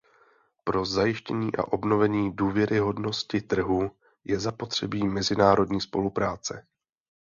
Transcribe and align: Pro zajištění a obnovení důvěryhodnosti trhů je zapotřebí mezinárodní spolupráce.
Pro 0.63 0.85
zajištění 0.85 1.55
a 1.55 1.63
obnovení 1.73 2.35
důvěryhodnosti 2.35 3.41
trhů 3.41 3.91
je 4.25 4.39
zapotřebí 4.39 5.07
mezinárodní 5.07 5.81
spolupráce. 5.81 6.65